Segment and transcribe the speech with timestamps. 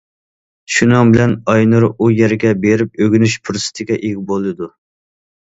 [0.75, 4.73] شۇنىڭ بىلەن ئاينۇر ئۇ يەرگە بېرىپ ئۆگىنىش پۇرسىتىگە ئىگە بولىدۇ.